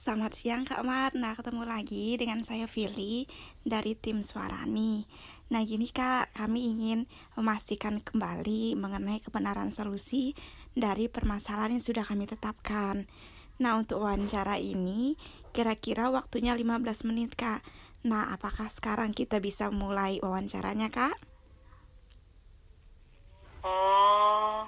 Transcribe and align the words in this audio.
Selamat 0.00 0.32
siang 0.32 0.64
Kak 0.64 0.80
Mar. 0.80 1.12
Nah, 1.12 1.36
ketemu 1.36 1.68
lagi 1.68 2.16
dengan 2.16 2.40
saya 2.40 2.64
Fili 2.64 3.28
dari 3.68 3.92
tim 3.92 4.24
Suarani. 4.24 5.04
Nah, 5.52 5.60
gini 5.60 5.92
Kak, 5.92 6.32
kami 6.32 6.72
ingin 6.72 7.04
memastikan 7.36 8.00
kembali 8.00 8.80
mengenai 8.80 9.20
kebenaran 9.20 9.68
solusi 9.68 10.32
dari 10.72 11.12
permasalahan 11.12 11.76
yang 11.76 11.84
sudah 11.84 12.00
kami 12.00 12.24
tetapkan. 12.24 13.04
Nah, 13.60 13.76
untuk 13.76 14.00
wawancara 14.00 14.56
ini 14.56 15.20
kira-kira 15.52 16.08
waktunya 16.08 16.56
15 16.56 17.04
menit 17.04 17.36
Kak. 17.36 17.60
Nah, 18.00 18.32
apakah 18.32 18.72
sekarang 18.72 19.12
kita 19.12 19.36
bisa 19.36 19.68
mulai 19.68 20.16
wawancaranya 20.24 20.88
Kak? 20.88 21.12
Oh, 23.68 24.64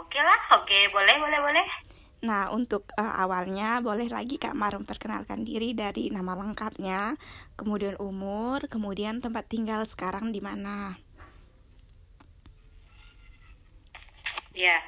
oke 0.00 0.16
lah, 0.16 0.40
oke, 0.56 0.78
boleh, 0.96 1.16
boleh, 1.20 1.40
boleh. 1.44 1.91
Nah, 2.22 2.54
untuk 2.54 2.86
uh, 2.94 3.18
awalnya 3.18 3.82
boleh 3.82 4.06
lagi 4.06 4.38
Kak 4.38 4.54
Mar 4.54 4.78
memperkenalkan 4.78 5.42
diri 5.42 5.74
dari 5.74 6.06
nama 6.06 6.38
lengkapnya, 6.38 7.18
kemudian 7.58 7.98
umur, 7.98 8.62
kemudian 8.70 9.18
tempat 9.18 9.50
tinggal 9.50 9.82
sekarang 9.82 10.30
di 10.30 10.38
mana. 10.38 10.94
Ya, 14.54 14.78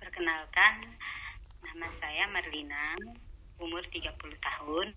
perkenalkan, 0.00 0.96
nama 1.60 1.92
saya 1.92 2.24
Marlina, 2.32 2.96
umur 3.60 3.84
30 3.92 4.16
tahun, 4.40 4.96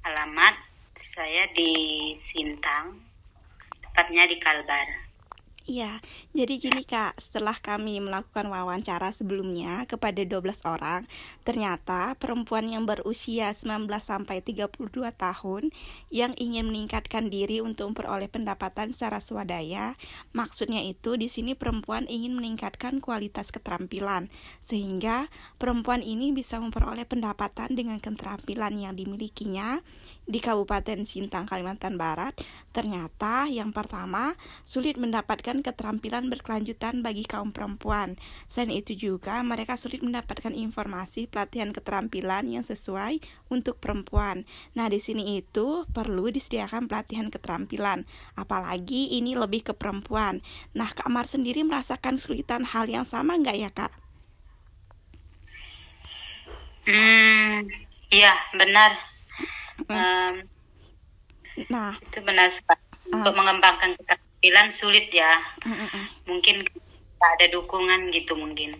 alamat 0.00 0.56
saya 0.96 1.44
di 1.52 2.16
Sintang, 2.16 2.96
tepatnya 3.84 4.24
di 4.24 4.40
Kalbar. 4.40 5.07
Iya, 5.68 6.00
jadi 6.32 6.56
gini 6.56 6.80
Kak, 6.80 7.20
setelah 7.20 7.52
kami 7.60 8.00
melakukan 8.00 8.48
wawancara 8.48 9.12
sebelumnya 9.12 9.84
kepada 9.84 10.24
12 10.24 10.64
orang, 10.64 11.04
ternyata 11.44 12.16
perempuan 12.16 12.72
yang 12.72 12.88
berusia 12.88 13.52
19 13.52 13.84
sampai 14.00 14.40
32 14.40 14.88
tahun 15.12 15.68
yang 16.08 16.32
ingin 16.40 16.72
meningkatkan 16.72 17.28
diri 17.28 17.60
untuk 17.60 17.92
memperoleh 17.92 18.32
pendapatan 18.32 18.96
secara 18.96 19.20
swadaya, 19.20 19.92
maksudnya 20.32 20.80
itu 20.80 21.20
di 21.20 21.28
sini 21.28 21.52
perempuan 21.52 22.08
ingin 22.08 22.32
meningkatkan 22.32 23.04
kualitas 23.04 23.52
keterampilan 23.52 24.32
sehingga 24.64 25.28
perempuan 25.60 26.00
ini 26.00 26.32
bisa 26.32 26.56
memperoleh 26.64 27.04
pendapatan 27.04 27.76
dengan 27.76 28.00
keterampilan 28.00 28.72
yang 28.72 28.96
dimilikinya 28.96 29.84
di 30.28 30.40
Kabupaten 30.44 31.08
Sintang, 31.08 31.48
Kalimantan 31.48 31.96
Barat, 31.96 32.36
ternyata 32.72 33.48
yang 33.48 33.72
pertama 33.72 34.36
sulit 34.60 35.00
mendapatkan 35.00 35.57
keterampilan 35.60 36.28
berkelanjutan 36.32 37.00
bagi 37.00 37.24
kaum 37.24 37.54
perempuan. 37.54 38.18
Selain 38.46 38.74
itu 38.74 38.94
juga 38.94 39.40
mereka 39.44 39.78
sulit 39.78 40.00
mendapatkan 40.00 40.52
informasi 40.52 41.26
pelatihan 41.26 41.70
keterampilan 41.70 42.48
yang 42.50 42.64
sesuai 42.64 43.22
untuk 43.48 43.78
perempuan. 43.78 44.46
Nah, 44.76 44.86
di 44.92 44.98
sini 44.98 45.40
itu 45.40 45.84
perlu 45.90 46.28
disediakan 46.28 46.86
pelatihan 46.86 47.28
keterampilan, 47.28 48.08
apalagi 48.34 49.14
ini 49.16 49.34
lebih 49.34 49.70
ke 49.70 49.72
perempuan. 49.74 50.44
Nah, 50.76 50.90
Kak 50.90 51.10
Mar 51.10 51.26
sendiri 51.28 51.64
merasakan 51.64 52.16
kesulitan 52.16 52.66
hal 52.66 52.86
yang 52.86 53.06
sama 53.08 53.36
nggak 53.38 53.56
ya, 53.56 53.70
Kak? 53.70 53.92
Hmm, 56.88 57.68
iya 58.08 58.32
benar 58.56 58.96
um, 59.88 60.34
nah 61.68 61.92
itu 62.00 62.18
benar 62.24 62.48
sekali 62.48 62.80
uh, 63.12 63.20
untuk 63.20 63.34
mengembangkan 63.36 63.92
keterampilan 64.38 64.68
sulit 64.70 65.10
ya. 65.10 65.42
Mungkin 66.30 66.66
tak 67.18 67.30
ada 67.38 67.46
dukungan 67.50 68.14
gitu 68.14 68.38
mungkin. 68.38 68.78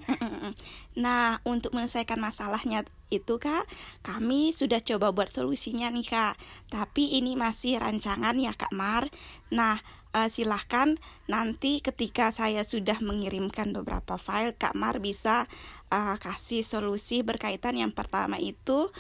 Nah 0.99 1.39
untuk 1.47 1.75
menyelesaikan 1.75 2.19
masalahnya 2.19 2.83
itu 3.07 3.39
kak 3.39 3.71
kami 4.03 4.51
sudah 4.51 4.83
coba 4.83 5.15
buat 5.15 5.31
solusinya 5.31 5.91
nih 5.91 6.07
kak. 6.07 6.35
Tapi 6.71 7.19
ini 7.19 7.35
masih 7.35 7.79
rancangan 7.83 8.35
ya 8.39 8.55
kak 8.55 8.71
Mar. 8.75 9.11
Nah 9.51 9.83
uh, 10.15 10.31
silahkan 10.31 10.95
nanti 11.27 11.83
ketika 11.83 12.31
saya 12.31 12.63
sudah 12.63 12.99
mengirimkan 13.03 13.71
beberapa 13.75 14.17
file 14.19 14.55
Kak 14.55 14.75
Mar 14.75 14.99
bisa 15.03 15.47
uh, 15.91 16.17
kasih 16.19 16.67
solusi 16.67 17.23
berkaitan 17.23 17.79
yang 17.79 17.93
pertama 17.93 18.39
itu 18.39 18.91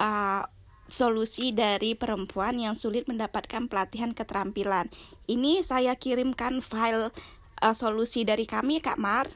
uh, 0.00 0.42
solusi 0.86 1.50
dari 1.50 1.98
perempuan 1.98 2.58
yang 2.62 2.78
sulit 2.78 3.10
mendapatkan 3.10 3.66
pelatihan 3.66 4.14
keterampilan. 4.14 4.90
Ini 5.26 5.62
saya 5.66 5.98
kirimkan 5.98 6.62
file 6.62 7.10
uh, 7.62 7.74
solusi 7.74 8.22
dari 8.22 8.46
kami, 8.46 8.78
Kak 8.78 8.98
Mar. 8.98 9.26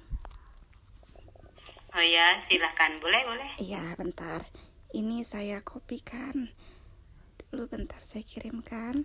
Oh 1.90 2.04
ya, 2.06 2.38
silahkan. 2.38 3.02
Boleh, 3.02 3.26
boleh. 3.26 3.50
Iya, 3.58 3.82
bentar. 3.98 4.46
Ini 4.94 5.26
saya 5.26 5.58
kopikan. 5.62 6.54
Dulu 7.50 7.66
bentar 7.66 7.98
saya 8.06 8.22
kirimkan. 8.22 9.02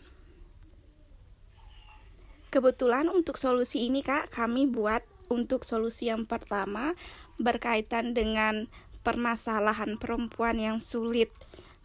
Kebetulan 2.54 3.10
untuk 3.10 3.42
solusi 3.42 3.90
ini, 3.90 4.06
Kak, 4.06 4.30
kami 4.30 4.70
buat 4.70 5.02
untuk 5.34 5.66
solusi 5.66 6.14
yang 6.14 6.30
pertama 6.30 6.94
berkaitan 7.42 8.14
dengan 8.14 8.70
permasalahan 9.02 9.98
perempuan 9.98 10.58
yang 10.62 10.78
sulit 10.78 11.34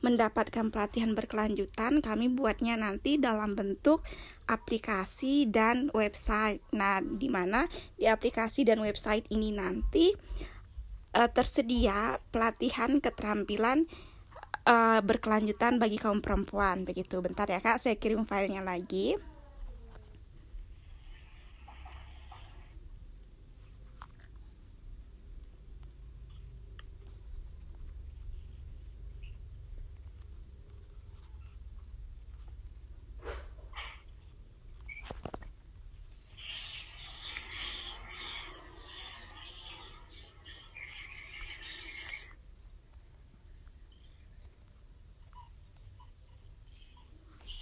mendapatkan 0.00 0.72
pelatihan 0.72 1.12
berkelanjutan, 1.12 2.00
kami 2.00 2.32
buatnya 2.32 2.76
nanti 2.76 3.20
dalam 3.20 3.52
bentuk 3.56 4.04
aplikasi 4.48 5.46
dan 5.46 5.92
website. 5.94 6.64
Nah, 6.74 6.98
di 7.04 7.28
mana 7.30 7.70
di 7.94 8.10
aplikasi 8.10 8.66
dan 8.66 8.82
website 8.82 9.28
ini 9.30 9.54
nanti 9.54 10.10
uh, 11.14 11.30
tersedia 11.30 12.18
pelatihan 12.34 12.98
keterampilan 12.98 13.86
uh, 14.66 15.00
berkelanjutan 15.04 15.78
bagi 15.78 16.00
kaum 16.02 16.18
perempuan. 16.24 16.82
Begitu. 16.82 17.22
Bentar 17.22 17.46
ya, 17.46 17.62
Kak, 17.62 17.78
saya 17.78 17.94
kirim 17.94 18.26
filenya 18.26 18.64
lagi. 18.66 19.14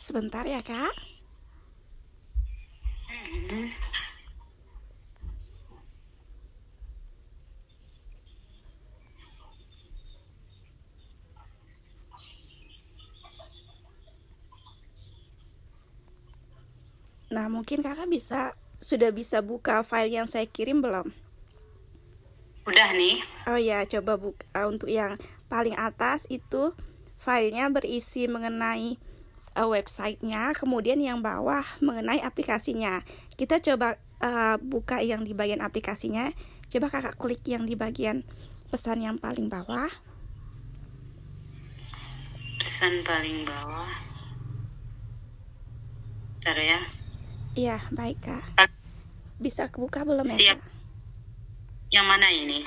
Sebentar 0.09 0.41
ya, 0.49 0.65
Kak. 0.65 0.89
Nah, 17.29 17.53
mungkin 17.53 17.85
kakak 17.85 18.09
bisa 18.09 18.57
sudah 18.81 19.13
bisa 19.13 19.45
buka 19.45 19.85
file 19.85 20.09
yang 20.09 20.25
saya 20.25 20.49
kirim 20.49 20.81
belum? 20.81 21.13
Udah 22.65 22.97
nih. 22.97 23.21
Oh 23.45 23.61
ya, 23.61 23.85
coba 23.85 24.17
buka 24.17 24.49
untuk 24.65 24.89
yang 24.89 25.21
paling 25.53 25.77
atas 25.77 26.25
itu 26.33 26.73
filenya 27.21 27.69
berisi 27.69 28.25
mengenai 28.25 28.97
uh, 29.59 29.67
websitenya, 29.67 30.55
kemudian 30.55 31.03
yang 31.03 31.19
bawah 31.19 31.67
mengenai 31.83 32.23
aplikasinya. 32.23 33.03
Kita 33.35 33.59
coba 33.59 33.99
uh, 34.23 34.55
buka 34.63 35.03
yang 35.03 35.27
di 35.27 35.35
bagian 35.35 35.59
aplikasinya. 35.59 36.31
Coba 36.71 36.87
kakak 36.93 37.19
klik 37.19 37.43
yang 37.51 37.67
di 37.67 37.75
bagian 37.75 38.23
pesan 38.71 39.03
yang 39.03 39.19
paling 39.19 39.51
bawah. 39.51 39.91
Pesan 42.63 43.03
paling 43.03 43.43
bawah. 43.43 43.91
Bentar 46.39 46.59
ya. 46.63 46.81
Iya, 47.59 47.77
baik 47.91 48.23
kak. 48.23 48.71
Bisa 49.43 49.67
kebuka 49.67 50.07
belum 50.07 50.29
ya? 50.31 50.39
Siap. 50.39 50.59
Yang 51.91 52.07
mana 52.07 52.29
ini? 52.31 52.63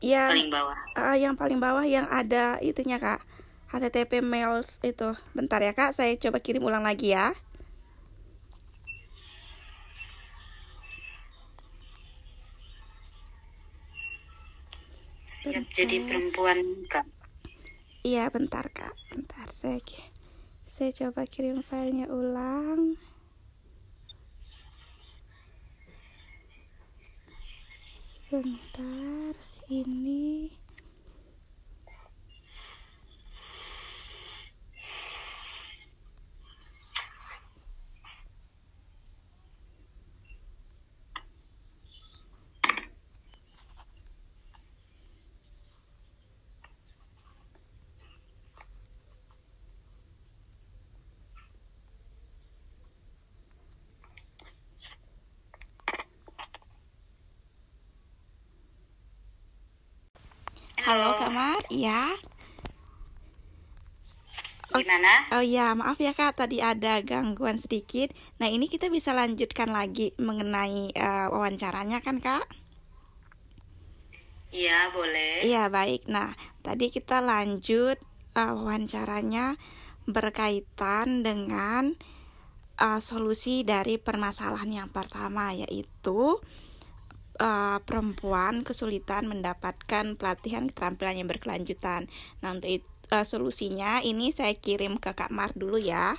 Yang 0.00 0.30
paling 0.32 0.50
bawah. 0.50 0.78
Uh, 0.96 1.16
yang 1.18 1.34
paling 1.36 1.58
bawah 1.60 1.84
yang 1.84 2.06
ada 2.08 2.56
itunya 2.62 2.96
kak 2.96 3.20
HTTP 3.72 4.20
mails 4.20 4.76
itu. 4.84 5.16
Bentar 5.32 5.64
ya 5.64 5.72
kak, 5.72 5.96
saya 5.96 6.12
coba 6.20 6.44
kirim 6.44 6.60
ulang 6.60 6.84
lagi 6.84 7.16
ya. 7.16 7.32
Siap 15.24 15.64
jadi 15.72 16.04
perempuan 16.04 16.84
kak. 16.86 17.08
Iya 18.04 18.28
bentar 18.28 18.68
kak, 18.68 18.92
bentar 19.08 19.48
saya 19.48 19.80
saya 20.68 20.90
coba 20.92 21.24
kirim 21.24 21.64
filenya 21.64 22.12
ulang. 22.12 23.00
Bentar, 28.32 29.34
ini 29.68 30.21
Kak 60.92 61.32
Mar? 61.32 61.62
Iya. 61.72 62.04
Gimana? 64.72 65.12
Oh, 65.32 65.40
oh 65.40 65.44
ya, 65.44 65.72
maaf 65.72 65.96
ya 65.96 66.12
Kak, 66.12 66.36
tadi 66.36 66.60
ada 66.60 67.00
gangguan 67.00 67.56
sedikit. 67.56 68.12
Nah, 68.36 68.48
ini 68.52 68.68
kita 68.68 68.92
bisa 68.92 69.16
lanjutkan 69.16 69.72
lagi 69.72 70.12
mengenai 70.20 70.92
uh, 70.92 71.32
wawancaranya 71.32 72.04
kan 72.04 72.20
Kak? 72.20 72.44
Iya, 74.52 74.92
boleh. 74.92 75.40
Iya, 75.44 75.72
baik. 75.72 76.12
Nah, 76.12 76.36
tadi 76.60 76.92
kita 76.92 77.24
lanjut 77.24 77.96
uh, 78.36 78.52
wawancaranya 78.52 79.56
berkaitan 80.04 81.24
dengan 81.24 81.96
uh, 82.76 83.00
solusi 83.00 83.64
dari 83.64 83.96
permasalahan 83.96 84.84
yang 84.84 84.90
pertama 84.92 85.56
yaitu 85.56 86.36
uh, 87.40 87.78
perempuan 87.84 88.66
kesulitan 88.66 89.30
mendapatkan 89.30 90.18
pelatihan 90.18 90.68
keterampilan 90.68 91.22
yang 91.22 91.28
berkelanjutan. 91.30 92.10
Nah, 92.44 92.56
untuk 92.56 92.82
itu, 92.82 92.88
uh, 93.12 93.24
solusinya 93.24 94.00
ini 94.04 94.32
saya 94.32 94.52
kirim 94.56 95.00
ke 95.00 95.12
Kak 95.12 95.32
Mar 95.32 95.52
dulu 95.56 95.80
ya. 95.80 96.16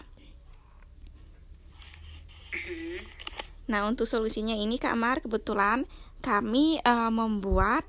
Mm-hmm. 2.54 2.98
Nah, 3.70 3.88
untuk 3.90 4.06
solusinya 4.10 4.54
ini 4.58 4.78
Kak 4.82 4.98
Mar 4.98 5.22
kebetulan 5.22 5.90
kami 6.24 6.80
uh, 6.88 7.12
membuat 7.12 7.84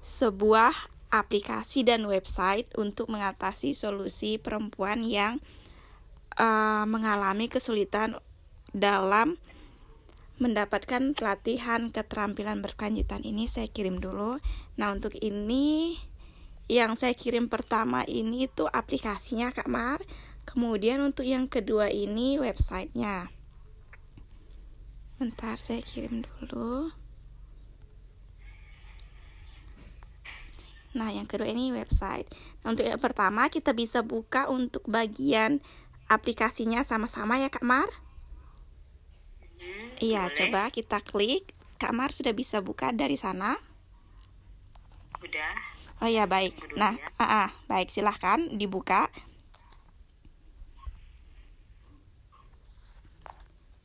sebuah 0.00 0.72
aplikasi 1.10 1.86
dan 1.86 2.06
website 2.06 2.70
untuk 2.78 3.10
mengatasi 3.10 3.74
solusi 3.74 4.38
perempuan 4.38 5.02
yang 5.06 5.42
uh, 6.38 6.84
mengalami 6.86 7.50
kesulitan 7.50 8.18
dalam 8.70 9.40
mendapatkan 10.36 11.16
pelatihan 11.16 11.88
keterampilan 11.88 12.60
berkelanjutan 12.60 13.24
ini 13.24 13.48
saya 13.48 13.68
kirim 13.72 13.96
dulu. 14.00 14.36
Nah, 14.76 14.92
untuk 14.92 15.16
ini 15.16 15.96
yang 16.68 16.98
saya 16.98 17.16
kirim 17.16 17.48
pertama 17.48 18.02
ini 18.04 18.50
itu 18.50 18.68
aplikasinya 18.68 19.54
Kak 19.54 19.70
Mar. 19.70 20.04
Kemudian 20.46 21.02
untuk 21.02 21.26
yang 21.26 21.50
kedua 21.50 21.90
ini 21.90 22.38
websitenya. 22.38 23.32
Bentar 25.16 25.56
saya 25.56 25.80
kirim 25.80 26.22
dulu. 26.22 26.92
Nah, 30.96 31.12
yang 31.12 31.28
kedua 31.28 31.52
ini 31.52 31.76
website. 31.76 32.28
Nah, 32.64 32.72
untuk 32.72 32.88
yang 32.88 32.96
pertama 32.96 33.52
kita 33.52 33.76
bisa 33.76 34.00
buka 34.00 34.48
untuk 34.48 34.80
bagian 34.88 35.60
aplikasinya 36.08 36.84
sama-sama 36.84 37.36
ya 37.36 37.52
Kak 37.52 37.64
Mar. 37.64 37.88
Iya, 39.96 40.28
coba 40.32 40.68
kita 40.68 41.00
klik. 41.00 41.56
Kak 41.76 41.92
Mar 41.92 42.12
sudah 42.12 42.32
bisa 42.32 42.64
buka 42.64 42.92
dari 42.92 43.20
sana. 43.20 43.56
Udah. 45.20 45.56
Oh 46.04 46.08
ya 46.08 46.28
baik. 46.28 46.56
Nah, 46.76 46.96
ya. 46.96 47.08
uh 47.16 47.24
-uh, 47.24 47.48
baik 47.68 47.88
silahkan 47.88 48.52
dibuka. 48.52 49.08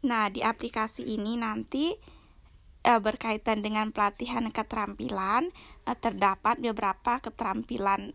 Nah, 0.02 0.28
di 0.34 0.42
aplikasi 0.42 1.06
ini 1.06 1.38
nanti 1.38 1.94
uh, 2.90 3.00
berkaitan 3.00 3.62
dengan 3.62 3.94
pelatihan 3.94 4.50
keterampilan 4.50 5.54
uh, 5.86 5.96
terdapat 5.96 6.58
beberapa 6.60 7.22
keterampilan 7.22 8.12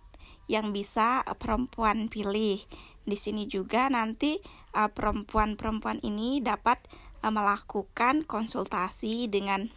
yang 0.50 0.74
bisa 0.74 1.22
perempuan 1.38 2.10
pilih. 2.10 2.58
Di 3.06 3.14
sini 3.14 3.46
juga 3.46 3.86
nanti 3.86 4.42
perempuan-perempuan 4.74 6.02
uh, 6.02 6.06
ini 6.06 6.42
dapat 6.42 6.82
uh, 6.84 7.05
melakukan 7.24 8.22
konsultasi 8.22 9.26
dengan 9.30 9.70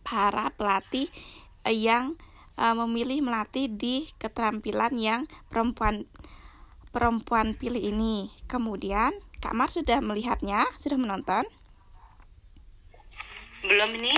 para 0.00 0.52
pelatih 0.56 1.12
uh, 1.64 1.74
yang 1.74 2.16
uh, 2.56 2.74
memilih 2.84 3.20
melatih 3.24 3.68
di 3.68 4.08
keterampilan 4.16 4.96
yang 4.96 5.20
perempuan 5.52 6.08
perempuan 6.92 7.56
pilih 7.56 7.80
ini. 7.80 8.32
Kemudian 8.48 9.12
Kak 9.42 9.56
Mar 9.56 9.72
sudah 9.72 9.98
melihatnya, 10.04 10.64
sudah 10.78 11.00
menonton? 11.00 11.44
Belum 13.62 13.90
ini, 13.94 14.14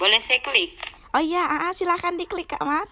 boleh 0.00 0.20
saya 0.24 0.40
klik? 0.40 0.72
Oh 1.16 1.22
iya, 1.22 1.44
uh, 1.44 1.72
silakan 1.72 2.20
diklik 2.20 2.50
Kak 2.52 2.64
Mar. 2.64 2.88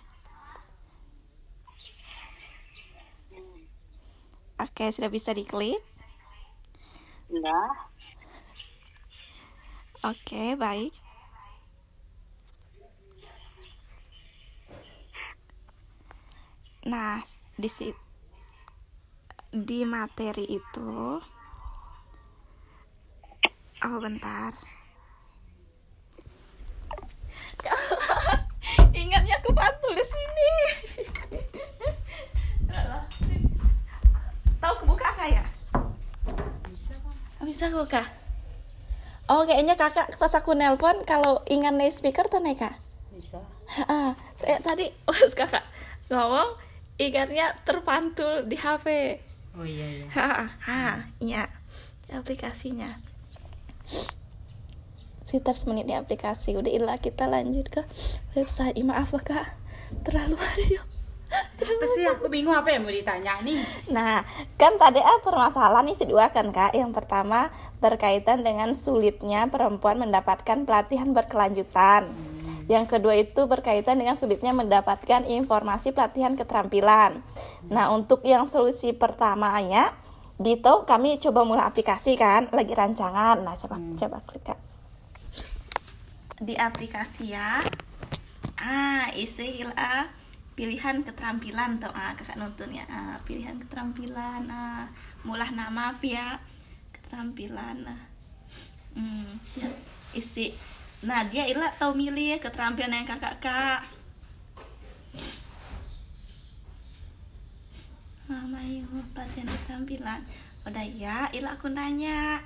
Oke, 4.62 4.87
sudah 4.94 5.11
bisa 5.11 5.35
diklik? 5.35 5.76
Sudah. 7.29 7.91
Oke, 10.05 10.53
baik. 10.53 10.93
Nah, 16.85 17.25
di 17.56 17.73
di 19.49 19.81
materi 19.89 20.45
itu 20.45 21.17
Oh, 23.85 23.97
bentar. 24.01 24.53
Ingatnya 28.97 29.41
aku 29.41 29.57
pantul 29.57 29.93
di 29.97 30.05
sini. 30.05 30.53
Tahu 34.61 34.75
kebuka 34.85 35.09
nggak 35.17 35.31
ya? 35.33 35.45
Bisa, 36.69 36.93
Bisa 37.45 37.69
buka. 37.73 38.24
Oh 39.25 39.49
kayaknya 39.49 39.75
kakak 39.81 40.21
pas 40.21 40.33
aku 40.37 40.52
nelpon 40.52 41.00
kalau 41.09 41.40
ingat 41.49 41.73
nih 41.73 41.88
speaker 41.88 42.28
tuh 42.28 42.45
nih 42.45 42.61
kak. 42.61 42.76
Bisa. 43.09 43.40
Ah, 43.88 44.12
saya 44.37 44.61
tadi 44.61 44.93
oh 45.09 45.16
kakak 45.33 45.64
ngomong 46.12 46.61
ingatnya 47.00 47.57
terpantul 47.64 48.45
di 48.45 48.61
HP. 48.61 49.19
Oh 49.57 49.64
iya 49.64 49.87
iya. 50.02 50.07
Ha, 50.12 50.28
ha, 50.66 51.09
iya 51.25 51.49
aplikasinya. 52.12 53.00
Sekitar 55.25 55.57
semenit 55.57 55.88
di 55.88 55.97
aplikasi. 55.97 56.54
Udah 56.54 56.71
ilah 56.71 56.99
kita 57.00 57.25
lanjut 57.25 57.66
ke 57.73 57.83
website. 58.37 58.76
Maaf 58.85 59.16
kak, 59.25 59.57
terlalu 60.04 60.37
ayo. 60.61 60.94
Apa 61.54 61.87
sih 61.87 62.02
aku 62.02 62.26
bingung 62.26 62.50
apa 62.50 62.75
yang 62.75 62.82
mau 62.82 62.90
ditanya 62.90 63.38
nih? 63.38 63.62
Nah, 63.87 64.26
kan 64.58 64.75
tadi 64.75 64.99
ah, 64.99 65.23
permasalahan 65.23 65.87
isi 65.87 66.02
dua 66.02 66.34
kan 66.34 66.50
kak. 66.50 66.75
Yang 66.75 66.90
pertama 66.99 67.54
berkaitan 67.78 68.42
dengan 68.42 68.75
sulitnya 68.75 69.46
perempuan 69.46 70.02
mendapatkan 70.02 70.66
pelatihan 70.66 71.14
berkelanjutan. 71.14 72.11
Hmm. 72.11 72.66
Yang 72.66 72.99
kedua 72.99 73.14
itu 73.14 73.46
berkaitan 73.46 74.02
dengan 74.02 74.18
sulitnya 74.18 74.50
mendapatkan 74.50 75.23
informasi 75.30 75.94
pelatihan 75.94 76.34
keterampilan. 76.34 77.23
Hmm. 77.23 77.70
Nah, 77.70 77.94
untuk 77.94 78.26
yang 78.26 78.50
solusi 78.50 78.90
pertamanya, 78.90 79.94
Dito 80.34 80.82
kami 80.82 81.23
coba 81.23 81.46
mulai 81.46 81.62
aplikasi 81.62 82.18
kan, 82.18 82.50
lagi 82.50 82.75
rancangan. 82.75 83.46
Nah, 83.46 83.54
coba 83.54 83.78
hmm. 83.78 83.94
coba 83.94 84.18
klik 84.26 84.42
kak. 84.42 84.58
Di 86.42 86.58
aplikasi 86.58 87.30
ya. 87.30 87.62
Ah, 88.58 89.06
isi 89.14 89.62
lah 89.62 90.24
pilihan 90.54 91.02
keterampilan 91.02 91.82
tuh 91.82 91.90
ah 91.90 92.14
kakak 92.14 92.38
nonton 92.38 92.70
ya. 92.70 92.87
Ah, 92.87 93.18
pilihan 93.26 93.58
keterampilan 93.58 94.46
ah 94.46 94.87
mulah 95.26 95.50
nama 95.50 95.90
via 95.99 96.38
keterampilan 96.94 97.90
ah. 97.90 98.02
hmm, 98.94 99.34
ya, 99.58 99.68
isi. 100.14 100.54
Nah 101.02 101.26
dia 101.26 101.50
ilah 101.50 101.75
tahu 101.75 101.99
milih 101.99 102.38
keterampilan 102.38 102.94
yang 102.94 103.06
kakak 103.06 103.42
kak. 103.42 103.80
Mama 108.30 108.62
yuk 108.62 108.88
pelatihan 109.12 109.50
keterampilan. 109.50 110.20
Udah 110.64 110.87
ya 110.87 111.28
ilah 111.34 111.58
aku 111.58 111.68
nanya. 111.68 112.40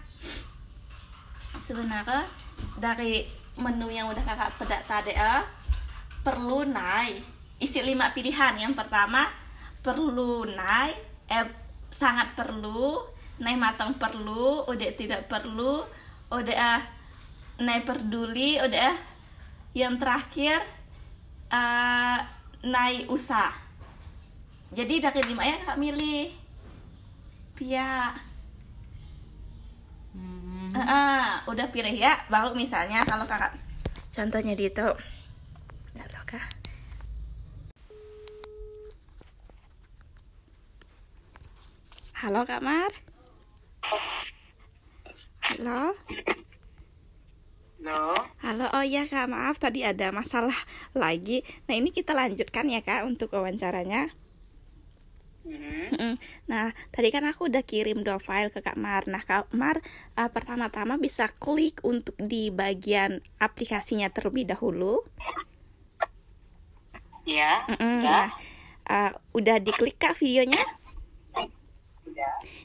Sebenarnya 1.60 2.24
dari 2.80 3.28
menu 3.60 3.92
yang 3.92 4.08
udah 4.08 4.24
kakak 4.24 4.56
pedak 4.56 4.82
tadi 4.88 5.12
ah 5.12 5.44
perlu 6.24 6.64
naik 6.64 7.37
isi 7.58 7.82
lima 7.82 8.10
pilihan. 8.14 8.58
Yang 8.58 8.74
pertama 8.78 9.28
perlu 9.82 10.46
naik 10.46 10.98
eh, 11.30 11.46
sangat 11.90 12.34
perlu 12.34 13.02
naik 13.38 13.58
matang 13.58 13.94
perlu 13.94 14.66
udah 14.66 14.90
tidak 14.98 15.30
perlu 15.30 15.86
udah 16.34 16.56
ah 16.58 16.82
naik 17.62 17.86
peduli 17.86 18.58
udah 18.58 18.94
ah. 18.94 18.98
Yang 19.76 19.94
terakhir 20.00 20.58
uh, 21.52 22.18
naik 22.66 23.06
usah 23.12 23.68
jadi 24.68 25.00
dari 25.00 25.20
lima 25.24 25.42
ya 25.48 25.56
kak 25.64 25.80
milih. 25.80 26.28
Pia. 27.56 28.12
Hmm. 30.12 30.70
uh, 30.76 30.80
uh, 30.80 31.26
udah 31.48 31.66
pilih 31.72 31.94
ya. 31.94 32.20
Baru 32.28 32.52
misalnya 32.52 33.04
kalau 33.08 33.24
kakak. 33.24 33.56
Contohnya 34.12 34.58
di 34.58 34.66
itu 34.66 34.88
Halo 35.94 36.20
kak 36.26 36.57
Halo 42.18 42.42
Kak 42.42 42.66
Mar. 42.66 42.90
Halo. 45.46 45.94
Halo. 47.78 48.02
Halo. 48.42 48.66
Oh 48.74 48.82
ya 48.82 49.06
kak, 49.06 49.30
maaf 49.30 49.62
tadi 49.62 49.86
ada 49.86 50.10
masalah 50.10 50.66
lagi. 50.98 51.46
Nah 51.70 51.78
ini 51.78 51.94
kita 51.94 52.18
lanjutkan 52.18 52.66
ya 52.74 52.82
kak 52.82 53.06
untuk 53.06 53.30
wawancaranya. 53.38 54.10
Hmm. 55.46 56.18
Nah, 56.50 56.74
tadi 56.90 57.14
kan 57.14 57.22
aku 57.22 57.46
udah 57.46 57.62
kirim 57.62 58.02
dua 58.02 58.18
file 58.18 58.50
ke 58.50 58.66
Kak 58.66 58.76
Mar. 58.76 59.06
Nah, 59.08 59.22
Kak 59.24 59.54
Mar 59.56 59.80
uh, 60.18 60.28
pertama-tama 60.28 61.00
bisa 61.00 61.30
klik 61.30 61.80
untuk 61.86 62.18
di 62.20 62.50
bagian 62.52 63.22
aplikasinya 63.40 64.10
terlebih 64.12 64.44
dahulu. 64.44 65.06
Ya. 67.24 67.64
Mm 67.70 67.78
-mm, 67.78 67.96
ya. 68.02 68.10
Nah, 68.10 68.28
uh, 68.90 69.10
udah 69.32 69.56
diklik 69.62 69.96
Kak 69.96 70.18
videonya? 70.20 70.60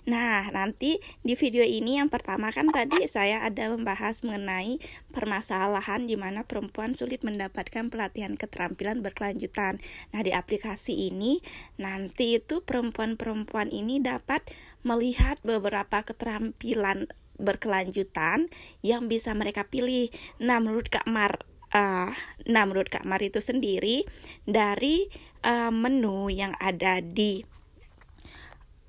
Nah, 0.04 0.52
nanti 0.52 1.00
di 1.24 1.34
video 1.38 1.64
ini 1.64 2.02
yang 2.02 2.12
pertama 2.12 2.52
kan 2.52 2.68
tadi 2.70 3.08
saya 3.08 3.46
ada 3.46 3.72
membahas 3.72 4.22
mengenai 4.26 4.82
permasalahan 5.16 6.06
di 6.10 6.20
mana 6.20 6.44
perempuan 6.44 6.92
sulit 6.92 7.24
mendapatkan 7.24 7.88
pelatihan 7.88 8.36
keterampilan 8.36 9.00
berkelanjutan. 9.00 9.80
Nah, 10.12 10.22
di 10.22 10.36
aplikasi 10.36 11.08
ini 11.10 11.40
nanti 11.80 12.38
itu 12.42 12.66
perempuan-perempuan 12.66 13.72
ini 13.72 14.04
dapat 14.04 14.44
melihat 14.84 15.40
beberapa 15.42 16.04
keterampilan 16.04 17.08
berkelanjutan 17.40 18.52
yang 18.86 19.10
bisa 19.10 19.34
mereka 19.34 19.66
pilih. 19.66 20.14
Nah, 20.38 20.62
menurut 20.62 20.92
Kak 20.92 21.08
Mar 21.10 21.48
uh, 21.74 22.10
nah 22.46 22.64
menurut 22.64 22.88
Kak 22.88 23.04
Mar 23.04 23.20
itu 23.20 23.42
sendiri 23.42 24.06
dari 24.46 25.10
uh, 25.44 25.74
menu 25.74 26.30
yang 26.30 26.54
ada 26.62 27.02
di 27.02 27.44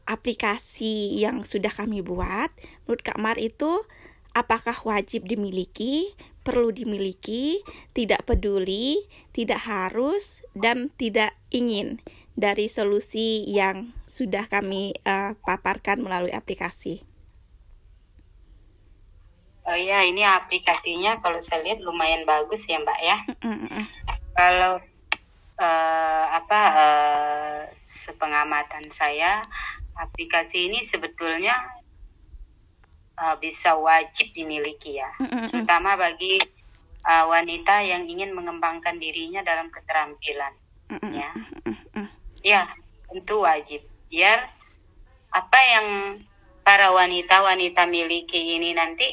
aplikasi 0.04 1.16
yang 1.20 1.44
sudah 1.44 1.72
kami 1.72 2.00
buat, 2.00 2.52
menurut 2.84 3.02
Kak 3.02 3.20
Mar 3.20 3.36
itu 3.40 3.84
apakah 4.34 4.74
wajib 4.84 5.30
dimiliki, 5.30 6.12
perlu 6.44 6.74
dimiliki, 6.74 7.64
tidak 7.96 8.28
peduli, 8.28 9.08
tidak 9.32 9.64
harus, 9.64 10.44
dan 10.52 10.92
tidak 10.94 11.32
ingin 11.48 12.02
dari 12.34 12.66
solusi 12.66 13.46
yang 13.46 13.94
sudah 14.04 14.50
kami 14.50 14.98
uh, 15.06 15.38
paparkan 15.46 16.02
melalui 16.02 16.34
aplikasi. 16.34 17.06
Oh 19.64 19.78
ya, 19.78 20.04
ini 20.04 20.20
aplikasinya 20.20 21.24
kalau 21.24 21.40
saya 21.40 21.64
lihat 21.64 21.80
lumayan 21.80 22.28
bagus 22.28 22.68
ya 22.68 22.76
Mbak 22.84 23.00
ya. 23.00 23.16
Kalau 24.36 24.76
uh, 25.56 26.24
apa 26.28 26.60
uh, 26.76 27.60
sepengamatan 27.86 28.84
saya 28.92 29.40
aplikasi 29.94 30.70
ini 30.70 30.82
sebetulnya 30.82 31.54
uh, 33.18 33.36
bisa 33.38 33.78
wajib 33.78 34.34
dimiliki 34.34 34.98
ya, 34.98 35.10
terutama 35.50 35.94
bagi 35.94 36.38
uh, 37.06 37.24
wanita 37.30 37.84
yang 37.86 38.04
ingin 38.06 38.34
mengembangkan 38.34 38.98
dirinya 38.98 39.40
dalam 39.46 39.70
keterampilan. 39.70 40.54
Ya, 41.10 41.30
ya 42.44 42.62
tentu 43.08 43.40
wajib. 43.40 43.82
Biar 44.12 44.46
apa 45.32 45.58
yang 45.74 45.86
para 46.62 46.92
wanita-wanita 46.92 47.88
miliki 47.88 48.56
ini 48.56 48.76
nanti 48.76 49.08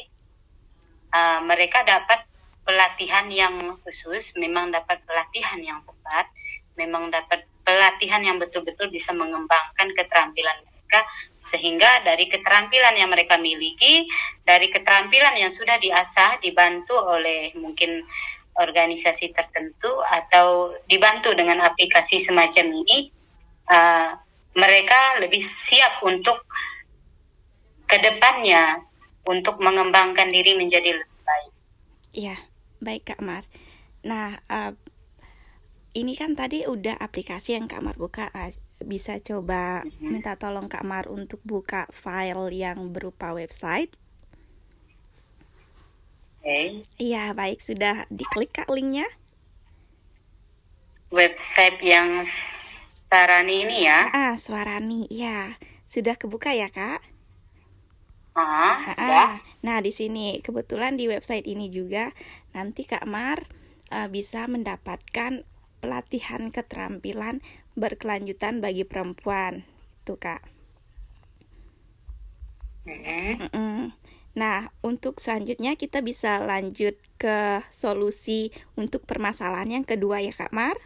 uh, 1.10 1.40
mereka 1.42 1.82
dapat 1.82 2.22
pelatihan 2.62 3.26
yang 3.32 3.58
khusus, 3.82 4.36
memang 4.38 4.70
dapat 4.70 5.02
pelatihan 5.02 5.58
yang 5.58 5.80
tepat, 5.82 6.30
memang 6.78 7.10
dapat 7.10 7.44
pelatihan 7.62 8.22
yang 8.22 8.38
betul-betul 8.38 8.90
bisa 8.90 9.10
mengembangkan 9.14 9.90
keterampilan 9.94 10.58
mereka 10.92 11.08
sehingga 11.40 12.04
dari 12.04 12.28
keterampilan 12.28 12.92
yang 13.00 13.08
mereka 13.08 13.40
miliki, 13.40 14.04
dari 14.44 14.68
keterampilan 14.68 15.40
yang 15.40 15.48
sudah 15.48 15.80
diasah 15.80 16.36
dibantu 16.44 17.00
oleh 17.00 17.56
mungkin 17.56 18.04
organisasi 18.52 19.32
tertentu 19.32 19.88
atau 20.04 20.76
dibantu 20.84 21.32
dengan 21.32 21.64
aplikasi 21.64 22.20
semacam 22.20 22.84
ini, 22.84 23.08
uh, 23.72 24.12
mereka 24.52 25.16
lebih 25.24 25.40
siap 25.40 26.04
untuk 26.04 26.44
ke 27.88 27.96
depannya 27.96 28.84
untuk 29.24 29.56
mengembangkan 29.64 30.28
diri 30.28 30.52
menjadi 30.60 30.92
lebih 30.92 31.20
baik. 31.24 31.52
Iya, 32.12 32.36
baik 32.84 33.08
Kak 33.08 33.24
Mar. 33.24 33.48
Nah, 34.04 34.36
uh, 34.52 34.76
ini 35.96 36.12
kan 36.12 36.36
tadi 36.36 36.68
udah 36.68 37.00
aplikasi 37.00 37.56
yang 37.56 37.64
Kak 37.64 37.80
Mar 37.80 37.96
buka. 37.96 38.28
Bisa 38.84 39.18
coba 39.22 39.82
mm-hmm. 39.82 40.10
minta 40.10 40.34
tolong 40.36 40.66
Kak 40.70 40.84
Mar 40.86 41.06
untuk 41.08 41.40
buka 41.42 41.90
file 41.90 42.52
yang 42.54 42.90
berupa 42.90 43.34
website. 43.34 43.94
Oke. 46.42 46.46
Okay. 46.46 46.66
Iya, 46.98 47.34
baik 47.38 47.62
sudah 47.62 48.06
diklik 48.10 48.50
Kak 48.50 48.70
linknya. 48.70 49.06
Website 51.12 51.78
yang 51.84 52.24
Suarani 53.12 53.68
ini 53.68 53.84
ya? 53.84 54.08
Ah, 54.08 54.34
Suarani, 54.40 55.04
ya. 55.12 55.60
Sudah 55.84 56.16
kebuka 56.16 56.56
ya, 56.56 56.72
Kak? 56.72 57.04
Ah, 58.32 58.96
ah, 58.96 58.96
ya. 58.96 59.24
Nah, 59.60 59.84
di 59.84 59.92
sini 59.92 60.40
kebetulan 60.40 60.96
di 60.96 61.04
website 61.12 61.44
ini 61.44 61.68
juga 61.68 62.16
nanti 62.56 62.88
Kak 62.88 63.04
Mar 63.04 63.44
uh, 63.92 64.08
bisa 64.08 64.48
mendapatkan 64.48 65.44
pelatihan 65.84 66.48
keterampilan 66.48 67.44
berkelanjutan 67.78 68.60
bagi 68.60 68.84
perempuan 68.84 69.64
itu 70.02 70.14
kak. 70.18 70.42
Mm 72.82 73.38
-mm. 73.54 73.94
Nah, 74.32 74.72
untuk 74.80 75.20
selanjutnya 75.20 75.76
kita 75.76 76.00
bisa 76.00 76.40
lanjut 76.40 76.96
ke 77.20 77.60
solusi 77.68 78.48
untuk 78.80 79.04
permasalahan 79.04 79.80
yang 79.80 79.84
kedua 79.84 80.24
ya 80.24 80.32
Kak 80.32 80.56
Mar. 80.56 80.76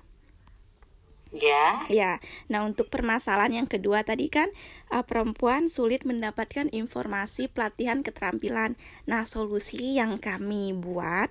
Ya. 1.34 1.82
Ya. 1.90 2.12
Nah, 2.50 2.66
untuk 2.66 2.90
permasalahan 2.90 3.62
yang 3.62 3.68
kedua 3.70 4.02
tadi 4.02 4.30
kan 4.30 4.50
uh, 4.90 5.02
perempuan 5.06 5.70
sulit 5.70 6.02
mendapatkan 6.02 6.70
informasi 6.74 7.46
pelatihan 7.50 8.02
keterampilan. 8.02 8.74
Nah, 9.06 9.22
solusi 9.26 9.94
yang 9.94 10.18
kami 10.18 10.74
buat 10.74 11.30